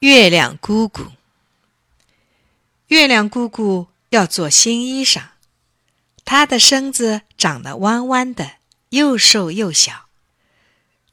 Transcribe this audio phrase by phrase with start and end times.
[0.00, 1.12] 月亮姑姑，
[2.88, 5.28] 月亮姑姑要做新衣裳，
[6.22, 8.56] 她的身子长得弯弯的，
[8.90, 10.10] 又瘦又小。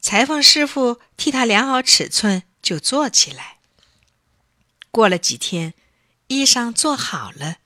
[0.02, 3.56] 裁缝师傅替她量好尺寸，就做起来。
[4.90, 5.72] 过了几天，
[6.26, 7.56] 衣裳做好了。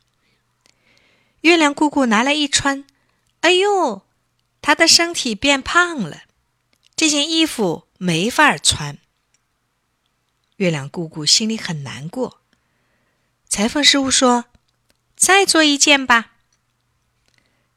[1.41, 2.85] 月亮姑姑拿来一穿，
[3.41, 4.03] 哎呦，
[4.62, 6.23] 她的身体变胖了，
[6.95, 8.98] 这件衣服没法穿。
[10.59, 12.41] 月亮姑姑心里很难过。
[13.49, 14.45] 裁缝师傅说
[15.16, 16.33] ：“再做一件吧。”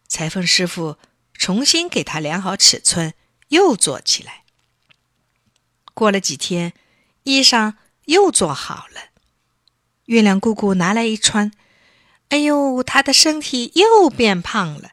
[0.07, 0.97] 裁缝师傅
[1.33, 3.13] 重新给他量好尺寸，
[3.47, 4.43] 又做起来。
[5.93, 6.73] 过了几天，
[7.23, 7.75] 衣裳
[8.05, 9.11] 又做好了。
[10.05, 11.51] 月亮姑姑拿来一穿，
[12.29, 14.91] 哎呦，她的身体又变胖了，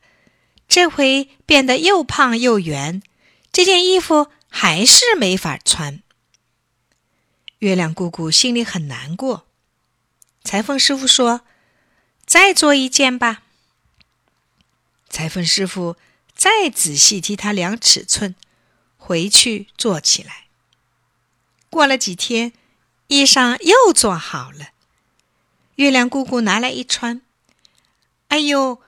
[0.69, 3.03] 这回变得又胖又圆，
[3.51, 6.03] 这件衣服还是没法穿。
[7.59, 9.47] 月亮姑姑心里很难过。
[10.45, 11.43] 裁缝师傅说
[12.25, 13.43] ：“再做一件吧。”
[15.11, 15.97] 裁缝师傅
[16.35, 18.35] 再仔细替她量尺寸，
[18.97, 20.47] 回去做起来。
[21.69, 22.53] 过了几天，
[23.09, 24.69] 衣裳又做好了。
[25.77, 27.23] 月亮姑姑拿来一穿，
[28.29, 28.81] 哎呦，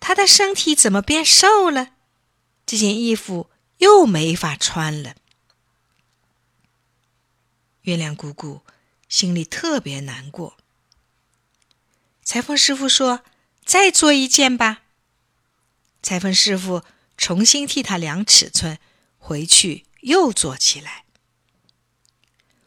[0.00, 1.90] 她的身体怎么变瘦了？
[2.66, 5.14] 这件衣服又没法穿了。
[7.86, 8.62] 月亮姑姑
[9.08, 10.56] 心里特别难过。
[12.24, 13.22] 裁缝师傅说
[13.64, 14.82] ：“再做一件吧。”
[16.02, 16.82] 裁缝师傅
[17.16, 18.78] 重新替她量尺寸，
[19.18, 21.04] 回去又做起来。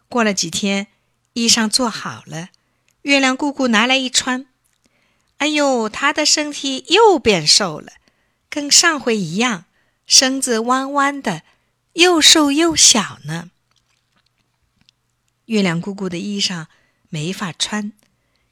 [0.08, 0.88] 过了几天，
[1.34, 2.50] 衣裳做好了，
[3.02, 4.48] 月亮姑姑拿来一穿，
[5.40, 7.92] 哎呦，她的身体又变瘦了，
[8.50, 9.66] 跟上回一样，
[10.08, 11.44] 身子弯弯的，
[11.94, 13.52] 又瘦又小呢。
[15.50, 16.68] 月亮姑姑的衣裳
[17.10, 17.92] 没法穿，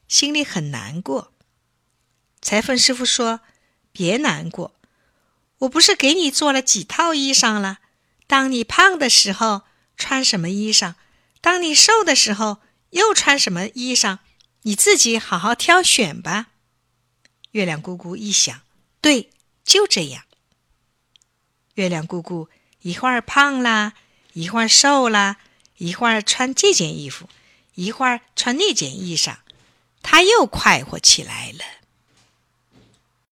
[0.08, 1.32] 心里很难过。
[2.42, 3.40] 裁缝师傅说
[3.92, 4.74] ：“别难过，
[5.58, 7.78] 我不是给你做了几套衣裳了？
[8.26, 9.62] 当你胖的时候
[9.96, 10.96] 穿什么衣裳，
[11.40, 12.58] 当你瘦的时候
[12.90, 14.18] 又穿什么衣裳，
[14.62, 16.48] 你自己好好挑选吧。”
[17.52, 18.60] 月亮姑姑一想，
[19.00, 19.30] 对，
[19.64, 20.24] 就这样。
[21.74, 22.48] 月亮姑姑
[22.82, 23.92] 一会儿胖啦，
[24.32, 25.36] 一会儿瘦啦。
[25.78, 27.28] 一会儿穿这件衣服，
[27.74, 29.36] 一会儿穿那件衣裳，
[30.02, 31.64] 他又快活起来了。